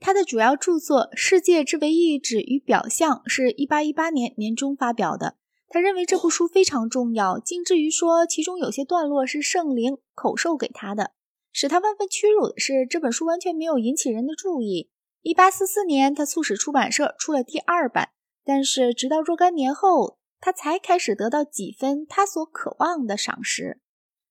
[0.00, 5.36] 他的主要著作《世界之为意志与表象》是一八一八年年中发表的。
[5.68, 11.12] 他认为这部书非常重要，竟至于说其中有些段落是圣灵口授给他的。
[11.52, 14.90] 使他万分屈辱的是，这本书完全没有引起人的注意。
[15.20, 18.08] 一八四四年，他促使出版社出了第二版，
[18.42, 23.80] 但是直到若干年后，他才开始得到几分他所渴望的赏识。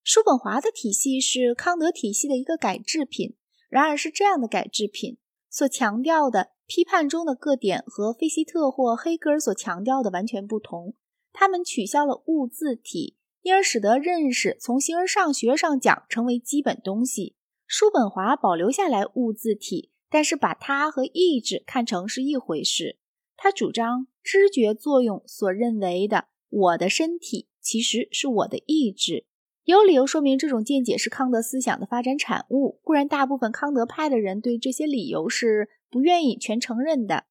[0.04, 3.36] 叔本华的体系是康德体系的一个改制品，
[3.70, 5.18] 然而是这样的改制品
[5.60, 10.96] 所强调的批判中的各点和费希特或黑格尔所强调的完全不同。
[11.34, 17.36] 他们取消了物自体，因而使得认识从形而上学上讲成为基本东西。
[17.68, 22.98] 叔本华保留下来物自体，但是把它和意志看成是一回事。
[23.36, 29.26] 他主张知觉作用所认为的我的身体其实是我的意志。
[29.70, 32.80] 有理由说明这种见解是康德思想的发展产物。
[32.84, 37.26] 固然，大部分康德派的人对这些理由是不愿意全承认的。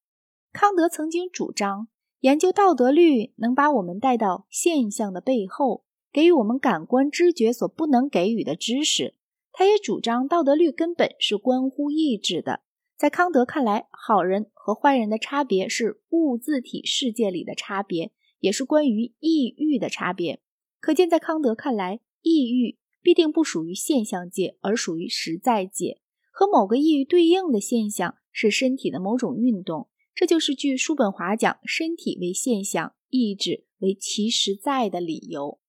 [0.53, 1.89] 康德曾经主张，
[2.21, 9.15] 研究道德律能把我们带到现象的背后，给予我们感官知觉所不能给予的知识。
[9.51, 12.61] 他也主张，道德律根本是关乎意志的。
[12.95, 20.39] 在康德看来，好人和坏人的差别是物自体世界里的差别，也是关于意欲的差别。
[20.79, 26.01] 可见，在康德看来，抑郁必定不属于现象界，而属于实在界。
[26.31, 35.59] 和某个抑郁对应的现象是身体的某种运动，这就是据叔本华讲身体为现象，意志为其实在的理由。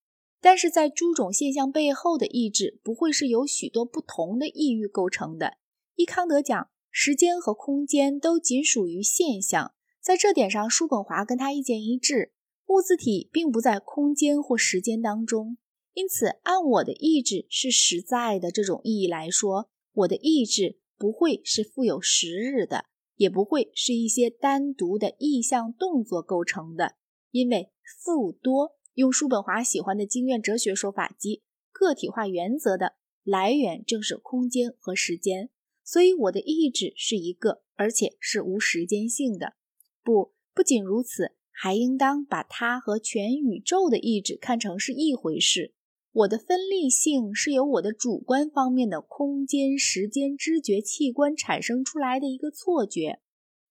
[0.41, 5.59] 但是在诸种现象背后的意志，不会是由许多不同的意欲构成的。
[5.97, 12.33] 依康德讲，时间和空间都仅属于现象，在这点上，叔本华跟他意见一致。
[12.69, 15.59] 物自体并不在空间或时间当中。
[15.93, 22.85] 因此，按我的意志是实在的这种意义来说，我的意志不会是富有时日的，
[23.17, 26.95] 也不会是一些单独的意向动作构成的。
[27.33, 27.71] 因为
[28.03, 31.43] 富多用叔本华喜欢的经验哲学说法，即
[31.73, 35.51] 个体化原则的来源正是空间和时间，
[35.85, 39.55] 所以我的意志是一个，而且是无时间性的。
[40.03, 45.75] 不，不仅如此，还应当把它和全宇宙的意志看成是一回事。
[46.13, 53.21] 我的分立性是由我的主观方面的空间、时间知觉器官产生出来的一个错觉。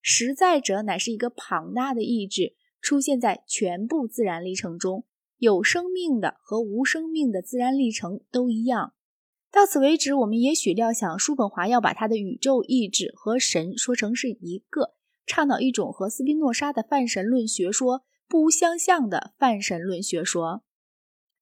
[0.00, 5.04] 实在者乃是一个庞大的意志，出现在全部自然历程中。
[5.36, 8.92] 有生命的和无生命的自然历程都一样。
[9.50, 14.94] 到此为止，我们也许料想叔本华要把他的宇宙意志和神说成是一个，
[15.26, 20.62] 倡导一种和斯宾诺莎的泛神论学说不相像的泛神论学说。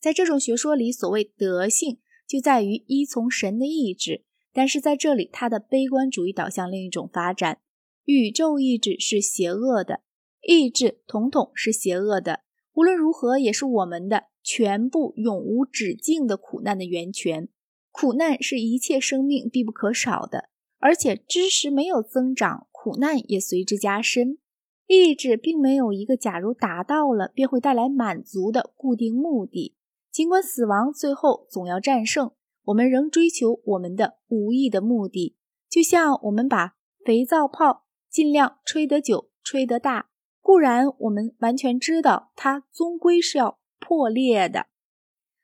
[0.00, 4.24] 在这种学说里，所谓德性就在于依从神的意志。
[4.52, 7.60] 但是在这里，他的悲观主义导向另一种发展：
[8.04, 10.00] 宇宙意志是邪恶的，
[10.42, 12.40] 意志统统是邪恶的。
[12.74, 17.48] 无论如何，也是我们的全部永无止境的苦难的源泉。
[17.90, 20.48] 苦难是一切生命必不可少的，
[20.78, 24.38] 而且知识没有增长，苦难也随之加深。
[24.86, 29.74] 意志并没有一个假如达到了便会带来满足的固定目的。
[30.18, 32.32] 尽管死亡最后总要战胜，
[32.64, 35.36] 我们仍追求我们的无意的目的，
[35.70, 36.74] 就像我们把
[37.04, 40.10] 肥皂泡尽量吹得久、吹得大。
[40.40, 44.66] 固然，我们完全知道它终归是要破裂的。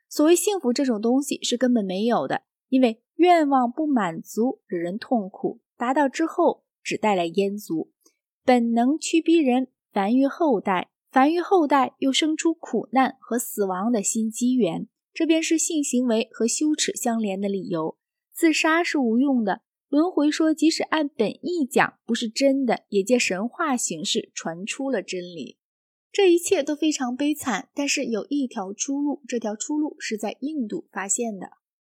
[0.09, 7.93] 所谓幸福这种东西是根本没有的，因为愿望不满足惹人痛苦，达到之后只带来烟足。
[8.45, 10.91] 本能驱逼人繁育后代。
[11.15, 17.97] 繁育后代，又生出苦难和死亡的新机缘，这便是性行为和羞耻相连的理由。
[18.33, 19.61] 自杀是无用的。
[19.89, 25.57] 轮回说，即使按本意讲不是真的，也借神话形式传出了真理。
[26.11, 31.51] 这一切都非常悲惨，但是有一条出路，这条出路是在印度发现的。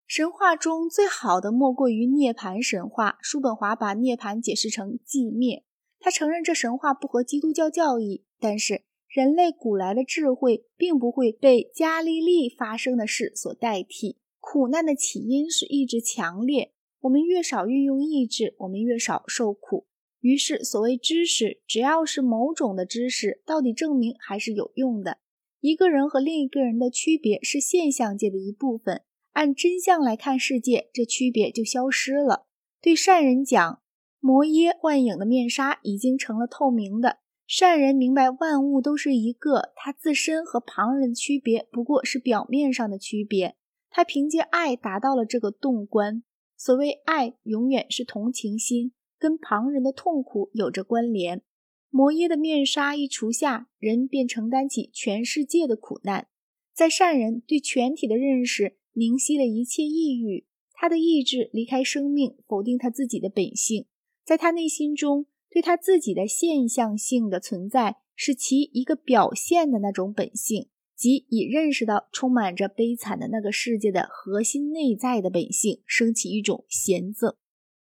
[0.06, 3.18] 神话中最好的莫过于涅槃神话。
[3.20, 5.64] 叔本华把涅槃解释成寂灭，
[5.98, 8.84] 他承认这神话不合基督教教义，但是。
[9.08, 14.18] 人类古来的智慧并不会被加利利发生的事所代替。
[14.38, 19.86] 苦难的起因是意志强烈，我们越少运用意志，我们越少受苦。
[20.20, 25.18] 于是，所谓知识，只要是某种的知识，到底证明还是有用的。
[25.60, 29.02] 一个人和另一个人的区别是现象界的一部分，
[29.32, 32.46] 按真相来看世界，这区别就消失了。
[32.80, 33.80] 对善人讲，
[34.20, 37.18] 摩耶幻影的面纱已经成了透明的。
[37.50, 43.56] 善人明白万物都是一个，他自身和旁人的区别不过是表面上的区别。
[43.88, 46.22] 他凭借爱达到了这个洞观。
[46.58, 51.40] 所谓爱，永远是同情心，跟旁人的痛苦有着关联。
[51.88, 56.28] 摩耶的面纱一除下，人便承担起全世界的苦难。
[56.74, 63.86] 在善人对全体的认识明晰了一切抑郁，他的意志离开生命，否定他自己的本性。
[64.22, 65.24] 在他内心中，
[65.58, 77.34] 对他自己的现象性的存在是其一个表现的那种本性，即已认识到充满着悲惨的那个世界的核心内在的本性，升起一种嫌憎。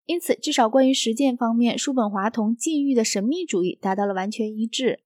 [0.06, 5.02] 因此，至少关于实践方面，叔本华同禁欲的神秘主义达到了完全一致。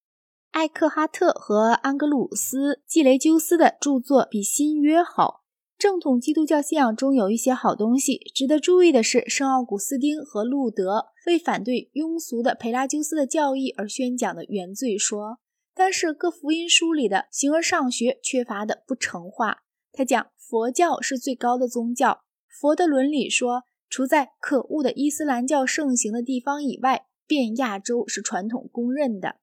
[0.51, 5.39] 艾克哈特和安格鲁斯·季雷鸠斯的著作比新约好。
[5.75, 8.19] 正统基督教信仰中有一些好东西。
[8.35, 15.39] 值得注意的是，圣奥古斯丁和路德为反对庸俗的培拉鸠斯的教义而宣讲的原罪说。
[15.73, 19.59] 但是各福音书里的形而上学缺乏的不成话。
[19.91, 22.23] 他讲佛教是最高的宗教。
[22.47, 23.63] 佛的伦理说。
[23.91, 29.37] 除在可恶的伊斯兰教盛行的地方以外，遍亚洲是传统公认的。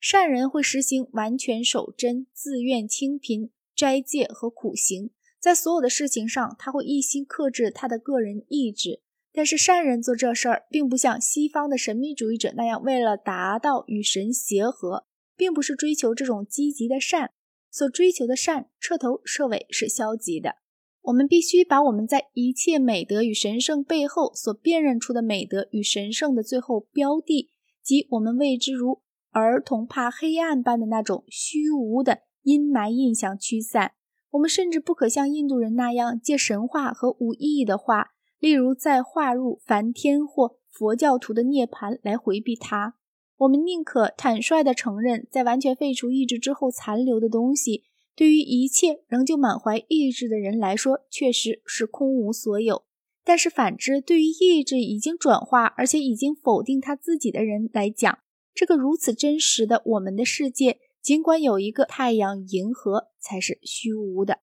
[0.00, 9.02] 善人会实行完全守贞、自愿清贫、斋戒和苦行，在所有的事情上，他会一心克制他的个人意志。
[9.32, 15.06] 但是善人做这事儿，并不像西方的神秘主义者那样，为了达到与神协和，
[15.36, 17.32] 并不是追求这种积极的善。
[17.70, 20.56] 所追求的善，彻头彻尾是消极的。
[21.02, 27.48] 我们必须把我们在一切美德与神圣背后所辨认出的美德与神圣的最后标的，
[27.82, 33.92] 即我们谓之如儿童怕黑暗般的那种虚无的阴霾印象驱散。
[34.30, 38.08] 我们甚至不可像印度人那样借神话和无意义的话，
[38.40, 42.96] 例如在划入梵天或佛教徒的涅槃来回避它。
[43.36, 47.84] 我们宁可坦率地承认，在完全废除意志之后残留的东西。
[48.16, 52.84] 对于一切仍旧满怀意志的人来说，确实是空无所有；
[53.24, 58.18] 但是反之，对于意志已经转化而且已经否定他自己的人来讲，
[58.52, 64.40] 这个如此真实的我们的世界，尽管有一个太阳、银河，才是虚无的。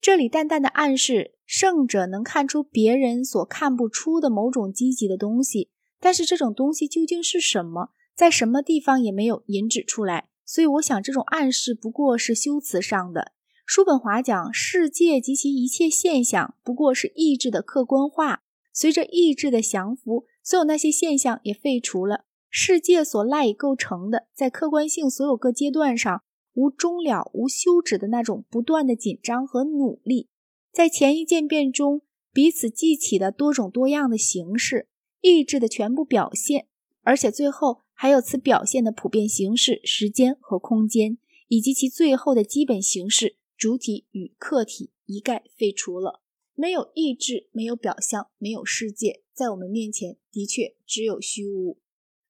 [0.00, 5.68] 这里淡淡的暗示，胜者能看出别人所看不出的某种积极的东西，
[5.98, 10.28] 但是这种东西究竟是什么，在什么地方也没有引指出来。
[10.46, 13.32] 所以，我想这种暗示不过是修辞上的。
[13.66, 18.42] 叔本华讲，世界及其一切现象不过是意志的客观化。
[18.72, 22.26] 随着意志的降服，所有那些现象也废除了。
[22.48, 26.22] 世界所赖以构成的，在客观性所有各阶段上
[26.54, 30.28] 无终了、无休止的那种不断的紧张和努力，
[30.72, 32.02] 在前一渐变中
[32.32, 34.88] 彼此记起的多种多样的形式，
[35.20, 36.66] 意志的全部表现，
[37.02, 37.82] 而且最后。
[38.02, 41.18] 还有此表现的普遍形式、时间和空间，
[41.48, 46.22] 以及其最后的基本形式——主体与客体，一概废除了。
[46.54, 51.76] 没有意志，没有表象，没有世界，在我们面前的确只有虚无。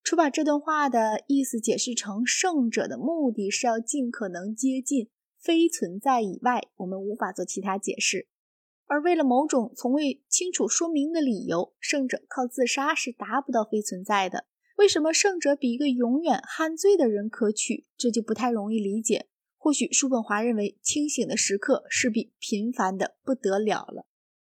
[0.02, 5.06] 除把这段话的意思解释成圣者的目的是要尽可能接近
[5.40, 8.28] 非存在以外，我们无法做其他解释。
[8.86, 14.46] 而为了某种从未清楚说明的理由，圣者靠自杀是达不到非存在的。
[14.76, 17.86] 为什么圣者比一个永远酣醉的人可取？
[17.96, 19.28] 这就不太容易理解。
[19.56, 24.06] 或许叔本华认为，清醒的时刻势必频繁的不得了了。